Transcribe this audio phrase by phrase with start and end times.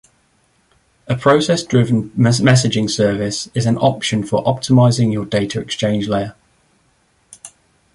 [1.07, 6.33] A Process Driven Messaging Service is an option for optimizing your data exchange layer.